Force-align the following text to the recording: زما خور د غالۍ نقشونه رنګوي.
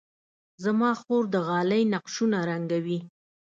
زما 0.63 0.91
خور 1.01 1.23
د 1.33 1.35
غالۍ 1.47 1.83
نقشونه 1.93 2.37
رنګوي. 2.49 2.99